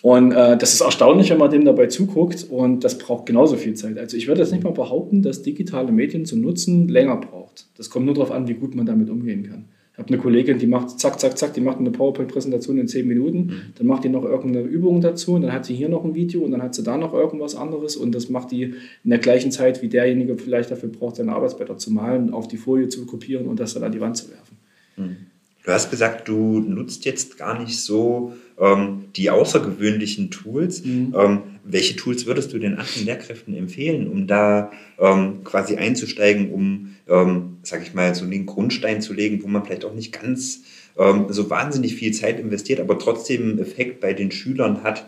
Und 0.00 0.32
äh, 0.32 0.56
das 0.56 0.74
ist 0.74 0.80
erstaunlich, 0.80 1.30
wenn 1.30 1.38
man 1.38 1.50
dem 1.50 1.64
dabei 1.64 1.86
zuguckt 1.86 2.46
und 2.48 2.84
das 2.84 2.98
braucht 2.98 3.26
genauso 3.26 3.56
viel 3.56 3.74
Zeit. 3.74 3.98
Also 3.98 4.16
ich 4.16 4.28
würde 4.28 4.42
jetzt 4.42 4.52
nicht 4.52 4.62
mal 4.62 4.72
behaupten, 4.72 5.22
dass 5.22 5.42
digitale 5.42 5.90
Medien 5.90 6.24
zu 6.24 6.38
nutzen 6.38 6.88
länger 6.88 7.16
braucht. 7.16 7.66
Das 7.76 7.90
kommt 7.90 8.06
nur 8.06 8.14
darauf 8.14 8.30
an, 8.30 8.46
wie 8.46 8.54
gut 8.54 8.74
man 8.74 8.86
damit 8.86 9.10
umgehen 9.10 9.48
kann. 9.48 9.64
Ich 9.98 10.02
habe 10.04 10.14
eine 10.14 10.22
Kollegin, 10.22 10.60
die 10.60 10.68
macht 10.68 11.00
zack, 11.00 11.18
zack, 11.18 11.36
zack, 11.36 11.54
die 11.54 11.60
macht 11.60 11.78
eine 11.78 11.90
PowerPoint-Präsentation 11.90 12.78
in 12.78 12.86
zehn 12.86 13.04
Minuten, 13.08 13.38
mhm. 13.38 13.60
dann 13.74 13.88
macht 13.88 14.04
die 14.04 14.08
noch 14.08 14.22
irgendeine 14.22 14.64
Übung 14.64 15.00
dazu 15.00 15.32
und 15.32 15.42
dann 15.42 15.52
hat 15.52 15.64
sie 15.64 15.74
hier 15.74 15.88
noch 15.88 16.04
ein 16.04 16.14
Video 16.14 16.42
und 16.42 16.52
dann 16.52 16.62
hat 16.62 16.76
sie 16.76 16.84
da 16.84 16.96
noch 16.96 17.12
irgendwas 17.12 17.56
anderes 17.56 17.96
und 17.96 18.14
das 18.14 18.28
macht 18.28 18.52
die 18.52 18.62
in 18.62 19.10
der 19.10 19.18
gleichen 19.18 19.50
Zeit, 19.50 19.82
wie 19.82 19.88
derjenige 19.88 20.38
vielleicht 20.38 20.70
dafür 20.70 20.88
braucht, 20.88 21.16
seine 21.16 21.32
Arbeitsblätter 21.34 21.78
zu 21.78 21.92
malen, 21.92 22.32
auf 22.32 22.46
die 22.46 22.58
Folie 22.58 22.86
zu 22.86 23.06
kopieren 23.06 23.48
und 23.48 23.58
das 23.58 23.74
dann 23.74 23.82
an 23.82 23.90
die 23.90 24.00
Wand 24.00 24.16
zu 24.16 24.30
werfen. 24.30 24.56
Mhm. 24.96 25.16
Du 25.64 25.72
hast 25.72 25.90
gesagt, 25.90 26.28
du 26.28 26.60
nutzt 26.60 27.04
jetzt 27.04 27.36
gar 27.36 27.60
nicht 27.60 27.80
so 27.80 28.34
ähm, 28.56 29.06
die 29.16 29.30
außergewöhnlichen 29.30 30.30
Tools. 30.30 30.84
Mhm. 30.84 31.12
Ähm, 31.18 31.40
welche 31.70 31.96
Tools 31.96 32.26
würdest 32.26 32.52
du 32.52 32.58
den 32.58 32.74
anderen 32.74 33.04
Lehrkräften 33.04 33.54
empfehlen, 33.54 34.08
um 34.08 34.26
da 34.26 34.72
ähm, 34.98 35.44
quasi 35.44 35.76
einzusteigen, 35.76 36.50
um, 36.50 36.96
ähm, 37.08 37.58
sag 37.62 37.82
ich 37.82 37.94
mal, 37.94 38.14
so 38.14 38.26
den 38.26 38.46
Grundstein 38.46 39.02
zu 39.02 39.12
legen, 39.12 39.42
wo 39.42 39.48
man 39.48 39.64
vielleicht 39.64 39.84
auch 39.84 39.94
nicht 39.94 40.12
ganz 40.12 40.62
ähm, 40.98 41.26
so 41.28 41.48
wahnsinnig 41.50 41.94
viel 41.94 42.12
Zeit 42.12 42.40
investiert, 42.40 42.80
aber 42.80 42.98
trotzdem 42.98 43.42
einen 43.42 43.58
Effekt 43.58 44.00
bei 44.00 44.14
den 44.14 44.30
Schülern 44.30 44.82
hat? 44.82 45.06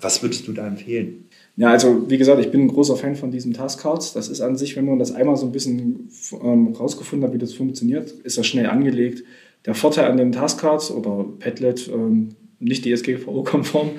Was 0.00 0.22
würdest 0.22 0.46
du 0.46 0.52
da 0.52 0.66
empfehlen? 0.66 1.24
Ja, 1.56 1.70
also 1.70 2.08
wie 2.08 2.18
gesagt, 2.18 2.40
ich 2.40 2.52
bin 2.52 2.62
ein 2.62 2.68
großer 2.68 2.96
Fan 2.96 3.16
von 3.16 3.32
diesen 3.32 3.52
Taskcards. 3.52 4.12
Das 4.12 4.28
ist 4.28 4.40
an 4.40 4.56
sich, 4.56 4.76
wenn 4.76 4.84
man 4.84 5.00
das 5.00 5.12
einmal 5.12 5.36
so 5.36 5.46
ein 5.46 5.50
bisschen 5.50 6.08
ähm, 6.40 6.68
rausgefunden 6.68 7.26
hat, 7.26 7.34
wie 7.34 7.38
das 7.38 7.52
funktioniert, 7.52 8.10
ist 8.10 8.38
das 8.38 8.46
schnell 8.46 8.66
angelegt. 8.66 9.24
Der 9.66 9.74
Vorteil 9.74 10.08
an 10.08 10.16
den 10.16 10.30
Taskcards 10.30 10.92
oder 10.92 11.24
Padlet, 11.40 11.88
ähm, 11.92 12.36
nicht 12.60 12.84
DSGVO-konform, 12.84 13.90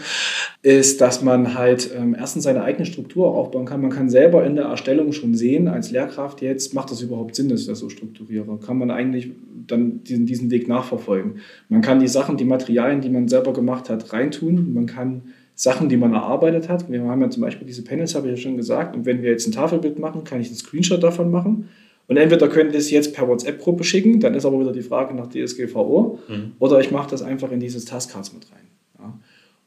ist, 0.62 1.00
dass 1.02 1.22
man 1.22 1.54
halt 1.56 1.92
ähm, 1.96 2.16
erstens 2.18 2.44
seine 2.44 2.64
eigene 2.64 2.86
Struktur 2.86 3.28
aufbauen 3.28 3.66
kann. 3.66 3.82
Man 3.82 3.92
kann 3.92 4.10
selber 4.10 4.46
in 4.46 4.56
der 4.56 4.66
Erstellung 4.66 5.14
schon 5.14 5.36
sehen, 5.36 5.68
als 5.68 5.92
Lehrkraft 5.92 6.42
jetzt, 6.42 6.74
macht 6.74 6.92
das 6.92 7.02
überhaupt 7.02 7.36
Sinn, 7.36 7.50
dass 7.50 7.62
ich 7.62 7.68
das 7.68 7.80
so 7.80 7.90
strukturiere? 7.90 8.60
Kann 8.66 8.78
man 8.78 8.92
eigentlich 8.92 9.32
dann 9.68 10.04
diesen, 10.04 10.26
diesen 10.26 10.52
Weg 10.52 10.68
nachverfolgen? 10.68 11.36
Man 11.70 11.82
kann 11.82 12.00
die 12.00 12.08
Sachen, 12.08 12.38
die 12.38 12.46
Materialien, 12.46 13.02
die 13.02 13.10
man 13.10 13.28
selber 13.28 13.54
gemacht 13.54 13.90
hat, 13.90 14.12
reintun. 14.12 14.74
Man 14.74 14.86
kann 14.86 15.24
Sachen, 15.56 15.90
die 15.90 15.98
man 15.98 16.14
erarbeitet 16.14 16.68
hat. 16.70 16.92
Wir 16.92 17.04
haben 17.04 17.22
ja 17.22 17.30
zum 17.30 17.42
Beispiel 17.42 17.68
diese 17.68 17.84
Panels, 17.84 18.16
habe 18.16 18.28
ich 18.28 18.36
ja 18.36 18.42
schon 18.42 18.58
gesagt. 18.58 18.96
Und 18.96 19.06
wenn 19.06 19.22
wir 19.22 19.32
jetzt 19.32 19.48
ein 19.48 19.52
Tafelbild 19.54 20.00
machen, 20.00 20.24
kann 20.24 20.42
ich 20.42 20.48
einen 20.48 20.58
Screenshot 20.58 21.02
davon 21.02 21.32
machen 21.32 21.70
und 22.10 22.18
entweder 22.18 22.48
könnt 22.48 22.74
ihr 22.74 22.80
es 22.80 22.90
jetzt 22.90 23.14
per 23.14 23.28
WhatsApp-Gruppe 23.28 23.84
schicken, 23.84 24.20
dann 24.20 24.34
ist 24.34 24.44
aber 24.44 24.60
wieder 24.60 24.74
die 24.74 24.82
Frage 24.82 25.14
nach 25.14 25.28
DSGVO, 25.28 26.18
mhm. 26.28 26.54
oder 26.58 26.80
ich 26.80 26.90
mache 26.90 27.12
das 27.12 27.22
einfach 27.22 27.52
in 27.52 27.60
dieses 27.60 27.86
Taskcards 27.86 28.34
mit 28.34 28.52
rein. 28.52 28.68
Ja. 28.98 29.20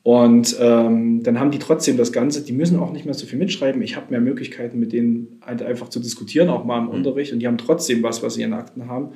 Und 0.02 0.56
ähm, 0.60 1.22
dann 1.22 1.38
haben 1.38 1.52
die 1.52 1.60
trotzdem 1.60 1.96
das 1.96 2.10
Ganze, 2.10 2.42
die 2.42 2.52
müssen 2.52 2.80
auch 2.80 2.92
nicht 2.92 3.04
mehr 3.04 3.14
so 3.14 3.26
viel 3.26 3.38
mitschreiben. 3.38 3.80
Ich 3.82 3.94
habe 3.94 4.10
mehr 4.10 4.20
Möglichkeiten, 4.20 4.80
mit 4.80 4.92
denen 4.92 5.40
halt 5.40 5.62
einfach 5.62 5.88
zu 5.88 6.00
diskutieren, 6.00 6.48
auch 6.48 6.64
mal 6.64 6.78
im 6.80 6.86
mhm. 6.86 6.90
Unterricht. 6.90 7.32
Und 7.32 7.38
die 7.38 7.46
haben 7.46 7.58
trotzdem 7.58 8.02
was, 8.02 8.24
was 8.24 8.34
sie 8.34 8.42
in 8.42 8.54
Akten 8.54 8.88
haben. 8.88 9.10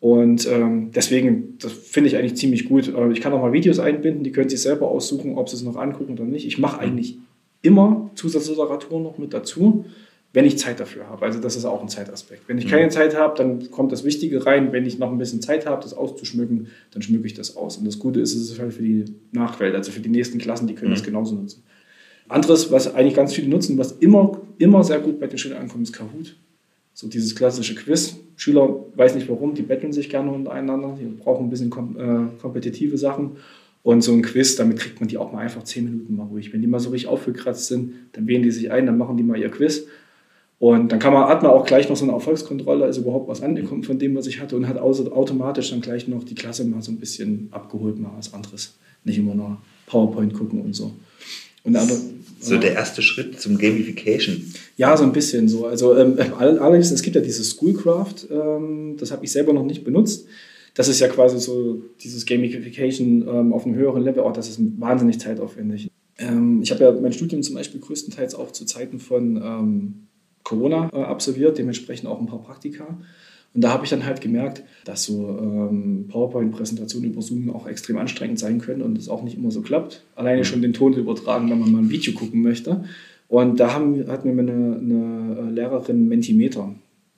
Und 0.00 0.48
ähm, 0.50 0.90
deswegen, 0.92 1.56
das 1.58 1.70
finde 1.70 2.08
ich 2.08 2.16
eigentlich 2.16 2.34
ziemlich 2.34 2.68
gut. 2.68 2.92
Äh, 2.92 3.12
ich 3.12 3.20
kann 3.20 3.32
auch 3.32 3.40
mal 3.40 3.52
Videos 3.52 3.78
einbinden, 3.78 4.24
die 4.24 4.32
können 4.32 4.48
sich 4.48 4.60
selber 4.60 4.88
aussuchen, 4.88 5.38
ob 5.38 5.48
sie 5.48 5.54
es 5.54 5.62
noch 5.62 5.76
angucken 5.76 6.14
oder 6.14 6.24
nicht. 6.24 6.48
Ich 6.48 6.58
mache 6.58 6.78
mhm. 6.78 6.82
eigentlich 6.82 7.18
immer 7.62 8.10
Zusatzliteratur 8.16 8.98
noch 8.98 9.18
mit 9.18 9.32
dazu 9.32 9.84
wenn 10.32 10.44
ich 10.44 10.58
Zeit 10.58 10.78
dafür 10.78 11.08
habe. 11.08 11.24
Also 11.24 11.40
das 11.40 11.56
ist 11.56 11.64
auch 11.64 11.82
ein 11.82 11.88
Zeitaspekt. 11.88 12.42
Wenn 12.46 12.58
ich 12.58 12.68
keine 12.68 12.86
mhm. 12.86 12.90
Zeit 12.90 13.16
habe, 13.16 13.36
dann 13.36 13.70
kommt 13.70 13.90
das 13.90 14.04
Wichtige 14.04 14.46
rein. 14.46 14.72
Wenn 14.72 14.86
ich 14.86 14.98
noch 14.98 15.10
ein 15.10 15.18
bisschen 15.18 15.42
Zeit 15.42 15.66
habe, 15.66 15.82
das 15.82 15.92
auszuschmücken, 15.92 16.68
dann 16.92 17.02
schmücke 17.02 17.26
ich 17.26 17.34
das 17.34 17.56
aus. 17.56 17.76
Und 17.78 17.84
das 17.84 17.98
Gute 17.98 18.20
ist, 18.20 18.34
es 18.34 18.50
ist 18.50 18.60
halt 18.60 18.72
für 18.72 18.82
die 18.82 19.06
Nachwelt, 19.32 19.74
also 19.74 19.90
für 19.90 20.00
die 20.00 20.08
nächsten 20.08 20.38
Klassen, 20.38 20.68
die 20.68 20.74
können 20.74 20.92
mhm. 20.92 20.96
das 20.96 21.02
genauso 21.02 21.34
nutzen. 21.34 21.64
Anderes, 22.28 22.70
was 22.70 22.94
eigentlich 22.94 23.14
ganz 23.14 23.34
viele 23.34 23.48
nutzen, 23.48 23.76
was 23.76 23.92
immer, 23.92 24.40
immer 24.58 24.84
sehr 24.84 25.00
gut 25.00 25.18
bei 25.18 25.26
den 25.26 25.36
Schülern 25.36 25.62
ankommt, 25.62 25.88
ist 25.88 25.92
Kahoot. 25.92 26.36
So 26.94 27.08
dieses 27.08 27.34
klassische 27.34 27.74
Quiz. 27.74 28.16
Schüler, 28.36 28.84
weiß 28.94 29.16
nicht 29.16 29.28
warum, 29.28 29.54
die 29.54 29.62
betteln 29.62 29.92
sich 29.92 30.08
gerne 30.08 30.30
untereinander, 30.30 30.96
die 30.98 31.06
brauchen 31.06 31.46
ein 31.46 31.50
bisschen 31.50 31.70
kom 31.70 31.96
äh, 31.98 32.40
kompetitive 32.40 32.96
Sachen. 32.98 33.32
Und 33.82 34.02
so 34.02 34.12
ein 34.12 34.22
Quiz, 34.22 34.56
damit 34.56 34.78
kriegt 34.78 35.00
man 35.00 35.08
die 35.08 35.18
auch 35.18 35.32
mal 35.32 35.40
einfach 35.40 35.64
zehn 35.64 35.84
Minuten 35.84 36.14
mal 36.14 36.26
ruhig. 36.26 36.52
Wenn 36.52 36.60
die 36.60 36.66
mal 36.66 36.78
so 36.78 36.90
richtig 36.90 37.10
aufgekratzt 37.10 37.66
sind, 37.66 37.94
dann 38.12 38.26
wählen 38.26 38.42
die 38.42 38.50
sich 38.50 38.70
ein, 38.70 38.86
dann 38.86 38.98
machen 38.98 39.16
die 39.16 39.22
mal 39.22 39.38
ihr 39.38 39.50
Quiz 39.50 39.86
Und 40.60 40.92
dann 40.92 40.98
kann 40.98 41.14
man, 41.14 41.26
hat 41.26 41.42
man 41.42 41.52
auch 41.52 41.64
gleich 41.64 41.88
noch 41.88 41.96
so 41.96 42.04
eine 42.04 42.12
Erfolgskontrolle, 42.12 42.86
ist 42.86 42.98
überhaupt 42.98 43.28
was 43.28 43.40
angekommen 43.40 43.82
von 43.82 43.98
dem, 43.98 44.14
was 44.14 44.26
ich 44.26 44.40
hatte 44.40 44.56
und 44.56 44.68
hat 44.68 44.76
automatisch 44.76 45.70
dann 45.70 45.80
gleich 45.80 46.06
noch 46.06 46.22
die 46.22 46.34
Klasse 46.34 46.66
mal 46.66 46.82
so 46.82 46.92
ein 46.92 46.98
bisschen 46.98 47.48
abgeholt, 47.50 47.98
mal 47.98 48.12
was 48.14 48.34
anderes. 48.34 48.74
Nicht 49.02 49.16
immer 49.16 49.34
nur 49.34 49.56
PowerPoint 49.86 50.34
gucken 50.34 50.60
und 50.60 50.74
so. 50.74 50.92
Und 51.64 51.76
aber, 51.76 51.96
so 52.40 52.58
der 52.58 52.74
erste 52.74 53.00
Schritt 53.00 53.40
zum 53.40 53.56
Gamification. 53.56 54.52
Ja, 54.76 54.94
so 54.98 55.04
ein 55.04 55.12
bisschen 55.12 55.48
so. 55.48 55.64
Also 55.64 55.96
ähm, 55.96 56.18
allerdings, 56.38 56.90
es 56.90 57.00
gibt 57.00 57.16
ja 57.16 57.22
dieses 57.22 57.52
Schoolcraft, 57.52 58.28
ähm, 58.30 58.96
das 58.98 59.12
habe 59.12 59.24
ich 59.24 59.32
selber 59.32 59.54
noch 59.54 59.64
nicht 59.64 59.82
benutzt. 59.82 60.26
Das 60.74 60.88
ist 60.88 61.00
ja 61.00 61.08
quasi 61.08 61.40
so 61.40 61.82
dieses 62.02 62.26
Gamification 62.26 63.26
ähm, 63.26 63.52
auf 63.54 63.64
einem 63.64 63.76
höheren 63.76 64.02
Level. 64.02 64.24
Auch 64.24 64.34
das 64.34 64.50
ist 64.50 64.60
wahnsinnig 64.78 65.20
zeitaufwendig. 65.20 65.90
Ähm, 66.18 66.60
ich 66.62 66.70
habe 66.70 66.84
ja 66.84 66.92
mein 66.92 67.14
Studium 67.14 67.42
zum 67.42 67.54
Beispiel 67.54 67.80
größtenteils 67.80 68.34
auch 68.34 68.50
zu 68.52 68.66
Zeiten 68.66 69.00
von 69.00 69.36
ähm, 69.36 70.06
Corona 70.42 70.90
äh, 70.92 71.02
absolviert, 71.02 71.58
dementsprechend 71.58 72.08
auch 72.08 72.20
ein 72.20 72.26
paar 72.26 72.42
Praktika. 72.42 72.98
Und 73.52 73.64
da 73.64 73.72
habe 73.72 73.84
ich 73.84 73.90
dann 73.90 74.06
halt 74.06 74.20
gemerkt, 74.20 74.62
dass 74.84 75.04
so 75.04 75.28
ähm, 75.28 76.06
PowerPoint-Präsentationen 76.08 77.10
über 77.10 77.20
Zoom 77.20 77.50
auch 77.50 77.66
extrem 77.66 77.98
anstrengend 77.98 78.38
sein 78.38 78.60
können 78.60 78.80
und 78.82 78.96
es 78.96 79.08
auch 79.08 79.22
nicht 79.22 79.36
immer 79.36 79.50
so 79.50 79.60
klappt. 79.60 80.04
Alleine 80.14 80.44
schon 80.44 80.62
den 80.62 80.72
Ton 80.72 80.94
zu 80.94 81.00
übertragen, 81.00 81.50
wenn 81.50 81.58
man 81.58 81.72
mal 81.72 81.78
ein 81.78 81.90
Video 81.90 82.12
gucken 82.12 82.42
möchte. 82.42 82.84
Und 83.26 83.58
da 83.58 83.72
haben, 83.74 84.06
hat 84.08 84.24
mir 84.24 84.32
eine, 84.32 84.76
eine 84.76 85.50
Lehrerin 85.50 86.08
Mentimeter, 86.08 86.74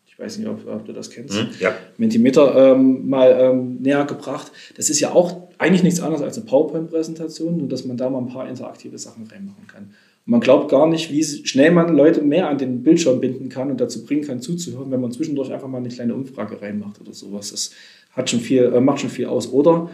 ich 0.06 0.18
weiß 0.18 0.38
nicht, 0.38 0.48
ob, 0.48 0.66
ob 0.66 0.84
du 0.86 0.92
das 0.92 1.10
kennst, 1.10 1.38
hm, 1.38 1.48
ja. 1.58 1.74
Mentimeter 1.98 2.74
ähm, 2.74 3.08
mal 3.08 3.34
ähm, 3.38 3.76
näher 3.80 4.04
gebracht. 4.04 4.52
Das 4.76 4.88
ist 4.88 5.00
ja 5.00 5.12
auch 5.12 5.48
eigentlich 5.58 5.82
nichts 5.82 6.00
anderes 6.00 6.22
als 6.22 6.36
eine 6.36 6.46
PowerPoint-Präsentation, 6.46 7.58
nur 7.58 7.68
dass 7.68 7.84
man 7.84 7.96
da 7.96 8.08
mal 8.08 8.18
ein 8.18 8.28
paar 8.28 8.48
interaktive 8.48 8.98
Sachen 8.98 9.26
reinmachen 9.26 9.66
kann. 9.66 9.90
Man 10.24 10.40
glaubt 10.40 10.70
gar 10.70 10.86
nicht, 10.86 11.10
wie 11.10 11.24
schnell 11.24 11.72
man 11.72 11.96
Leute 11.96 12.22
mehr 12.22 12.48
an 12.48 12.58
den 12.58 12.82
Bildschirm 12.82 13.20
binden 13.20 13.48
kann 13.48 13.70
und 13.70 13.80
dazu 13.80 14.04
bringen 14.04 14.22
kann, 14.22 14.40
zuzuhören, 14.40 14.90
wenn 14.90 15.00
man 15.00 15.10
zwischendurch 15.10 15.52
einfach 15.52 15.66
mal 15.66 15.78
eine 15.78 15.88
kleine 15.88 16.14
Umfrage 16.14 16.62
reinmacht 16.62 17.00
oder 17.00 17.12
sowas. 17.12 17.50
Das 17.50 17.72
hat 18.12 18.30
schon 18.30 18.40
viel, 18.40 18.64
äh, 18.64 18.80
macht 18.80 19.00
schon 19.00 19.10
viel 19.10 19.26
aus. 19.26 19.52
Oder 19.52 19.90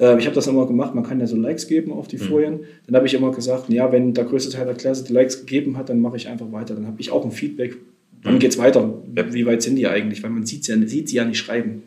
äh, 0.00 0.18
ich 0.18 0.26
habe 0.26 0.34
das 0.34 0.48
immer 0.48 0.66
gemacht, 0.66 0.94
man 0.94 1.04
kann 1.04 1.20
ja 1.20 1.26
so 1.26 1.36
Likes 1.36 1.68
geben 1.68 1.92
auf 1.92 2.08
die 2.08 2.16
mhm. 2.16 2.22
Folien. 2.22 2.60
Dann 2.86 2.96
habe 2.96 3.06
ich 3.06 3.14
immer 3.14 3.30
gesagt, 3.30 3.68
ja, 3.68 3.92
wenn 3.92 4.14
der 4.14 4.24
größte 4.24 4.50
Teil 4.50 4.66
der 4.66 4.74
Klasse 4.74 5.04
die 5.04 5.12
Likes 5.12 5.40
gegeben 5.40 5.76
hat, 5.76 5.88
dann 5.88 6.00
mache 6.00 6.16
ich 6.16 6.28
einfach 6.28 6.50
weiter. 6.50 6.74
Dann 6.74 6.86
habe 6.86 7.00
ich 7.00 7.12
auch 7.12 7.24
ein 7.24 7.32
Feedback. 7.32 7.76
Wann 8.22 8.34
mhm. 8.34 8.38
geht 8.40 8.52
es 8.52 8.58
weiter? 8.58 9.00
Wie 9.30 9.46
weit 9.46 9.62
sind 9.62 9.76
die 9.76 9.86
eigentlich? 9.86 10.22
Weil 10.24 10.30
man 10.30 10.44
sieht 10.44 10.64
sie 10.64 10.72
ja, 10.72 10.88
sieht 10.88 11.08
sie 11.08 11.16
ja 11.16 11.24
nicht 11.24 11.38
schreiben. 11.38 11.84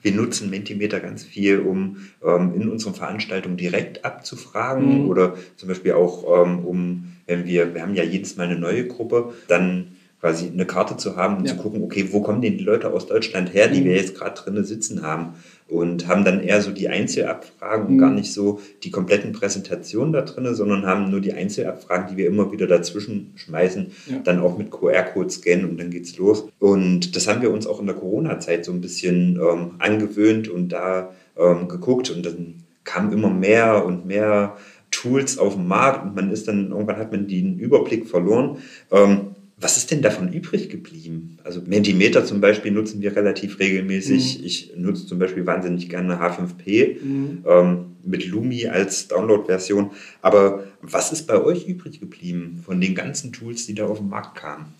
Wir 0.00 0.12
nutzen 0.12 0.50
Mentimeter 0.50 1.00
ganz 1.00 1.24
viel, 1.24 1.58
um 1.58 1.96
ähm, 2.24 2.52
in 2.54 2.68
unseren 2.68 2.94
Veranstaltungen 2.94 3.56
direkt 3.56 4.04
abzufragen 4.04 5.02
mhm. 5.02 5.08
oder 5.10 5.36
zum 5.56 5.68
Beispiel 5.68 5.92
auch 5.92 6.44
ähm, 6.44 6.64
um 6.64 7.04
wenn 7.26 7.46
wir, 7.46 7.74
wir 7.74 7.82
haben 7.82 7.94
ja 7.94 8.04
jedes 8.04 8.36
Mal 8.36 8.44
eine 8.44 8.58
neue 8.58 8.86
Gruppe, 8.86 9.34
dann 9.48 9.96
quasi 10.20 10.48
eine 10.48 10.66
Karte 10.66 10.96
zu 10.96 11.16
haben 11.16 11.36
und 11.36 11.46
ja. 11.46 11.54
zu 11.54 11.62
gucken, 11.62 11.82
okay, 11.82 12.08
wo 12.10 12.20
kommen 12.20 12.40
denn 12.40 12.56
die 12.56 12.64
Leute 12.64 12.90
aus 12.90 13.06
Deutschland 13.06 13.52
her, 13.52 13.68
die 13.68 13.80
mhm. 13.80 13.84
wir 13.84 13.96
jetzt 13.96 14.16
gerade 14.16 14.34
drinnen 14.34 14.64
sitzen 14.64 15.02
haben 15.02 15.34
und 15.68 16.08
haben 16.08 16.24
dann 16.24 16.42
eher 16.42 16.62
so 16.62 16.70
die 16.70 16.88
Einzelabfragen 16.88 17.86
mhm. 17.86 17.92
und 17.92 17.98
gar 17.98 18.10
nicht 18.10 18.32
so 18.32 18.60
die 18.82 18.90
kompletten 18.90 19.32
Präsentationen 19.32 20.12
da 20.12 20.22
drinnen, 20.22 20.54
sondern 20.54 20.86
haben 20.86 21.10
nur 21.10 21.20
die 21.20 21.32
Einzelabfragen, 21.32 22.08
die 22.08 22.16
wir 22.16 22.28
immer 22.28 22.50
wieder 22.50 22.66
dazwischen 22.66 23.32
schmeißen, 23.36 23.92
ja. 24.06 24.18
dann 24.24 24.40
auch 24.40 24.56
mit 24.56 24.70
QR-Code 24.70 25.30
scannen 25.30 25.68
und 25.68 25.78
dann 25.78 25.90
geht's 25.90 26.16
los. 26.16 26.48
Und 26.58 27.14
das 27.14 27.28
haben 27.28 27.42
wir 27.42 27.50
uns 27.50 27.66
auch 27.66 27.80
in 27.80 27.86
der 27.86 27.96
Corona-Zeit 27.96 28.64
so 28.64 28.72
ein 28.72 28.80
bisschen 28.80 29.36
ähm, 29.36 29.72
angewöhnt 29.78 30.48
und 30.48 30.70
da 30.70 31.12
ähm, 31.36 31.68
geguckt 31.68 32.10
und 32.10 32.24
dann 32.24 32.54
kam 32.84 33.12
immer 33.12 33.30
mehr 33.30 33.84
und 33.84 34.06
mehr 34.06 34.56
Tools 34.96 35.38
auf 35.38 35.54
dem 35.54 35.68
Markt 35.68 36.04
und 36.04 36.14
man 36.14 36.30
ist 36.30 36.48
dann, 36.48 36.70
irgendwann 36.70 36.96
hat 36.96 37.12
man 37.12 37.26
den 37.26 37.58
Überblick 37.58 38.06
verloren. 38.06 38.58
Ähm, 38.90 39.32
was 39.58 39.78
ist 39.78 39.90
denn 39.90 40.02
davon 40.02 40.32
übrig 40.32 40.68
geblieben? 40.68 41.38
Also 41.42 41.62
Mentimeter 41.62 42.24
zum 42.26 42.42
Beispiel 42.42 42.72
nutzen 42.72 43.00
wir 43.00 43.16
relativ 43.16 43.58
regelmäßig. 43.58 44.38
Mhm. 44.38 44.44
Ich 44.44 44.72
nutze 44.76 45.06
zum 45.06 45.18
Beispiel 45.18 45.46
wahnsinnig 45.46 45.88
gerne 45.88 46.20
H5P 46.20 47.02
mhm. 47.02 47.44
ähm, 47.46 47.78
mit 48.04 48.26
Lumi 48.26 48.66
als 48.68 49.08
Download-Version. 49.08 49.92
Aber 50.20 50.64
was 50.82 51.12
ist 51.12 51.26
bei 51.26 51.42
euch 51.42 51.66
übrig 51.66 52.00
geblieben 52.00 52.62
von 52.64 52.80
den 52.80 52.94
ganzen 52.94 53.32
Tools, 53.32 53.66
die 53.66 53.74
da 53.74 53.86
auf 53.86 53.98
den 53.98 54.10
Markt 54.10 54.36
kamen? 54.36 54.74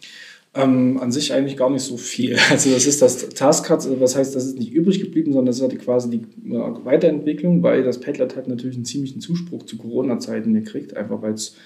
Ähm, 0.56 0.98
an 0.98 1.12
sich 1.12 1.32
eigentlich 1.34 1.56
gar 1.56 1.70
nicht 1.70 1.82
so 1.82 1.96
viel. 1.96 2.36
Also 2.50 2.70
das 2.70 2.86
ist 2.86 3.02
das 3.02 3.28
Taskcard, 3.28 3.84
also 3.84 4.00
was 4.00 4.16
heißt, 4.16 4.34
das 4.34 4.46
ist 4.46 4.58
nicht 4.58 4.72
übrig 4.72 5.00
geblieben, 5.00 5.32
sondern 5.32 5.46
das 5.46 5.60
ist 5.60 5.78
quasi 5.84 6.10
die 6.10 6.22
Weiterentwicklung, 6.84 7.62
weil 7.62 7.82
das 7.82 8.00
Padlet 8.00 8.36
hat 8.36 8.48
natürlich 8.48 8.76
einen 8.76 8.84
ziemlichen 8.84 9.20
Zuspruch 9.20 9.64
zu 9.64 9.76
Corona-Zeiten 9.76 10.54
gekriegt, 10.54 10.96
einfach 10.96 11.20
weil 11.20 11.34
es 11.34 11.56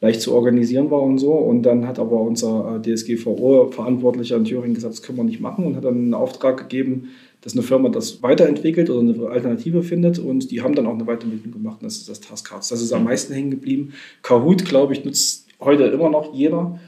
leicht 0.00 0.20
zu 0.20 0.32
organisieren 0.34 0.90
war 0.90 1.02
und 1.02 1.18
so. 1.18 1.32
Und 1.32 1.62
dann 1.62 1.86
hat 1.86 1.98
aber 1.98 2.20
unser 2.20 2.76
äh, 2.76 2.94
DSGVO-Verantwortlicher 2.94 4.36
in 4.36 4.44
Thüringen 4.44 4.74
gesagt, 4.74 4.94
das 4.94 5.02
können 5.02 5.18
wir 5.18 5.24
nicht 5.24 5.40
machen 5.40 5.64
und 5.64 5.76
hat 5.76 5.84
dann 5.84 5.94
einen 5.94 6.14
Auftrag 6.14 6.58
gegeben, 6.58 7.10
dass 7.40 7.54
eine 7.54 7.62
Firma 7.62 7.88
das 7.88 8.22
weiterentwickelt 8.22 8.90
oder 8.90 9.00
eine 9.00 9.28
Alternative 9.28 9.82
findet 9.82 10.18
und 10.18 10.50
die 10.50 10.62
haben 10.62 10.74
dann 10.74 10.86
auch 10.86 10.94
eine 10.94 11.06
Weiterentwicklung 11.06 11.52
gemacht 11.52 11.78
und 11.80 11.86
das 11.86 11.96
ist 11.96 12.08
das 12.08 12.20
Taskcards. 12.20 12.68
Das 12.68 12.82
ist 12.82 12.92
am 12.92 13.04
meisten 13.04 13.34
hängen 13.34 13.50
geblieben. 13.50 13.92
Kahoot, 14.22 14.64
glaube 14.64 14.92
ich, 14.92 15.04
nutzt 15.04 15.46
heute 15.60 15.84
immer 15.84 16.10
noch 16.10 16.34
jeder. 16.34 16.78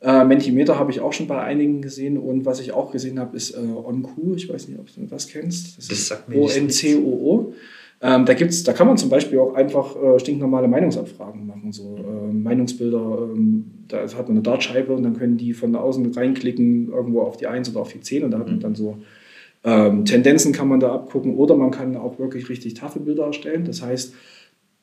Äh, 0.00 0.24
Mentimeter 0.24 0.78
habe 0.78 0.92
ich 0.92 1.00
auch 1.00 1.12
schon 1.12 1.26
bei 1.26 1.40
einigen 1.40 1.82
gesehen 1.82 2.18
und 2.18 2.44
was 2.44 2.60
ich 2.60 2.72
auch 2.72 2.92
gesehen 2.92 3.18
habe, 3.18 3.36
ist 3.36 3.50
äh, 3.50 3.58
OnQ. 3.58 4.36
Ich 4.36 4.48
weiß 4.48 4.68
nicht, 4.68 4.78
ob 4.78 4.86
du 4.94 5.06
das 5.06 5.28
kennst. 5.28 5.76
Das, 5.76 5.88
das 5.88 6.08
sagt 6.08 6.28
mir 6.28 6.38
O-N-C-O-O. 6.38 7.52
Ähm, 8.00 8.24
da, 8.24 8.34
gibt's, 8.34 8.62
da 8.62 8.72
kann 8.72 8.86
man 8.86 8.96
zum 8.96 9.10
Beispiel 9.10 9.40
auch 9.40 9.54
einfach 9.54 9.96
äh, 10.00 10.20
stinknormale 10.20 10.68
Meinungsabfragen 10.68 11.44
machen, 11.48 11.72
so 11.72 11.96
äh, 11.96 12.32
Meinungsbilder. 12.32 13.28
Ähm, 13.34 13.64
da 13.88 14.02
hat 14.02 14.28
man 14.28 14.36
eine 14.36 14.42
Dartscheibe 14.42 14.94
und 14.94 15.02
dann 15.02 15.16
können 15.16 15.36
die 15.36 15.52
von 15.52 15.74
außen 15.74 16.12
reinklicken, 16.12 16.92
irgendwo 16.92 17.22
auf 17.22 17.36
die 17.36 17.48
1 17.48 17.70
oder 17.70 17.80
auf 17.80 17.92
die 17.92 18.00
10 18.00 18.22
und 18.22 18.30
da 18.30 18.38
hat 18.38 18.46
man 18.46 18.56
mhm. 18.56 18.60
dann 18.60 18.74
so 18.76 18.98
ähm, 19.64 20.04
Tendenzen 20.04 20.52
kann 20.52 20.68
man 20.68 20.78
da 20.78 20.92
abgucken 20.92 21.34
oder 21.34 21.56
man 21.56 21.72
kann 21.72 21.96
auch 21.96 22.20
wirklich 22.20 22.48
richtig 22.48 22.74
Tafelbilder 22.74 23.24
erstellen. 23.24 23.64
Das 23.64 23.82
heißt, 23.82 24.14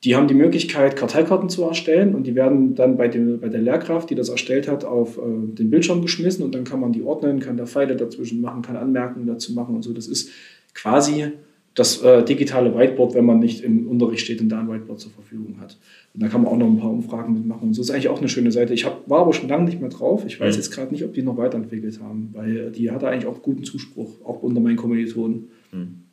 die 0.06 0.14
haben 0.14 0.28
die 0.28 0.34
Möglichkeit, 0.34 0.94
Karteikarten 0.94 1.48
zu 1.48 1.64
erstellen 1.64 2.14
und 2.14 2.28
die 2.28 2.36
werden 2.36 2.76
dann 2.76 2.96
bei, 2.96 3.08
dem, 3.08 3.40
bei 3.40 3.48
der 3.48 3.60
Lehrkraft, 3.60 4.08
die 4.08 4.14
das 4.14 4.28
erstellt 4.28 4.68
hat, 4.68 4.84
auf 4.84 5.18
äh, 5.18 5.20
den 5.20 5.68
Bildschirm 5.68 6.00
geschmissen 6.00 6.44
und 6.44 6.54
dann 6.54 6.62
kann 6.62 6.78
man 6.78 6.92
die 6.92 7.02
ordnen, 7.02 7.40
kann 7.40 7.56
da 7.56 7.66
Pfeile 7.66 7.96
dazwischen 7.96 8.40
machen, 8.40 8.62
kann 8.62 8.76
Anmerkungen 8.76 9.26
dazu 9.26 9.52
machen 9.52 9.74
und 9.74 9.82
so. 9.82 9.92
Das 9.92 10.06
ist 10.06 10.30
quasi 10.74 11.32
das 11.74 12.02
äh, 12.02 12.24
digitale 12.24 12.72
Whiteboard, 12.78 13.14
wenn 13.14 13.24
man 13.24 13.40
nicht 13.40 13.64
im 13.64 13.88
Unterricht 13.88 14.24
steht 14.24 14.40
und 14.40 14.48
da 14.48 14.60
ein 14.60 14.70
Whiteboard 14.70 15.00
zur 15.00 15.10
Verfügung 15.10 15.56
hat. 15.60 15.76
Und 16.14 16.22
da 16.22 16.28
kann 16.28 16.42
man 16.42 16.52
auch 16.52 16.56
noch 16.56 16.68
ein 16.68 16.78
paar 16.78 16.92
Umfragen 16.92 17.34
mitmachen. 17.34 17.66
Und 17.66 17.74
so 17.74 17.82
ist 17.82 17.90
eigentlich 17.90 18.08
auch 18.08 18.20
eine 18.20 18.28
schöne 18.28 18.52
Seite. 18.52 18.74
Ich 18.74 18.84
hab, 18.84 19.10
war 19.10 19.22
aber 19.22 19.32
schon 19.32 19.48
lange 19.48 19.64
nicht 19.64 19.80
mehr 19.80 19.90
drauf. 19.90 20.24
Ich 20.24 20.38
weiß 20.38 20.54
mhm. 20.54 20.60
jetzt 20.60 20.70
gerade 20.70 20.92
nicht, 20.92 21.04
ob 21.04 21.14
die 21.14 21.22
noch 21.22 21.36
weiterentwickelt 21.36 22.00
haben, 22.00 22.30
weil 22.32 22.70
die 22.70 22.92
hatte 22.92 23.08
eigentlich 23.08 23.26
auch 23.26 23.42
guten 23.42 23.64
Zuspruch, 23.64 24.24
auch 24.24 24.40
unter 24.44 24.60
meinen 24.60 24.76
Kommilitonen. 24.76 25.48
Mhm. 25.72 26.05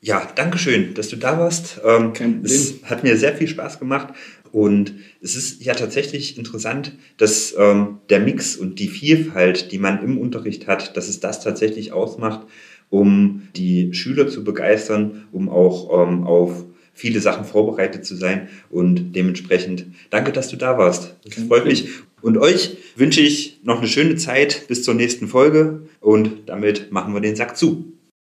Ja, 0.00 0.30
danke 0.34 0.58
schön, 0.58 0.94
dass 0.94 1.08
du 1.08 1.16
da 1.16 1.38
warst. 1.38 1.80
Ähm, 1.84 2.12
es 2.44 2.82
hat 2.84 3.02
mir 3.02 3.16
sehr 3.16 3.34
viel 3.34 3.48
Spaß 3.48 3.78
gemacht 3.78 4.14
und 4.52 4.94
es 5.20 5.36
ist 5.36 5.64
ja 5.64 5.74
tatsächlich 5.74 6.38
interessant, 6.38 6.92
dass 7.16 7.54
ähm, 7.58 7.98
der 8.10 8.20
Mix 8.20 8.56
und 8.56 8.78
die 8.78 8.88
Vielfalt, 8.88 9.72
die 9.72 9.78
man 9.78 10.02
im 10.04 10.18
Unterricht 10.18 10.66
hat, 10.66 10.96
dass 10.96 11.08
es 11.08 11.20
das 11.20 11.42
tatsächlich 11.42 11.92
ausmacht, 11.92 12.46
um 12.90 13.48
die 13.56 13.92
Schüler 13.94 14.28
zu 14.28 14.44
begeistern, 14.44 15.24
um 15.32 15.48
auch 15.48 16.06
ähm, 16.06 16.24
auf 16.24 16.64
viele 16.92 17.20
Sachen 17.20 17.44
vorbereitet 17.44 18.06
zu 18.06 18.16
sein 18.16 18.48
und 18.70 19.12
dementsprechend 19.12 19.86
danke, 20.10 20.32
dass 20.32 20.48
du 20.48 20.56
da 20.56 20.78
warst. 20.78 21.16
Das 21.24 21.34
freut 21.34 21.66
mich. 21.66 21.88
Und 22.22 22.38
euch 22.38 22.76
wünsche 22.96 23.20
ich 23.20 23.60
noch 23.64 23.78
eine 23.78 23.88
schöne 23.88 24.16
Zeit 24.16 24.68
bis 24.68 24.82
zur 24.82 24.94
nächsten 24.94 25.28
Folge 25.28 25.82
und 26.00 26.48
damit 26.48 26.92
machen 26.92 27.12
wir 27.12 27.20
den 27.20 27.36
Sack 27.36 27.56
zu. 27.56 27.95